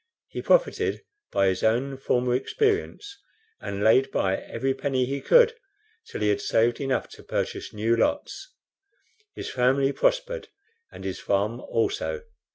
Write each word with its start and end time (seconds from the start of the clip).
He 0.29 0.41
profited 0.41 1.01
by 1.31 1.45
his 1.45 1.61
own 1.61 1.95
former 1.95 2.33
experience, 2.33 3.19
and 3.59 3.83
laid 3.83 4.09
by 4.09 4.35
every 4.35 4.73
penny 4.73 5.05
he 5.05 5.21
could 5.21 5.53
till 6.07 6.21
he 6.21 6.29
had 6.29 6.41
saved 6.41 6.81
enough 6.81 7.07
to 7.09 7.23
purchase 7.23 7.71
new 7.71 7.95
lots. 7.95 8.51
His 9.35 9.51
family 9.51 9.91
prospered, 9.91 10.47
and 10.91 11.03
his 11.03 11.19
farm 11.19 11.59
also. 11.59 12.23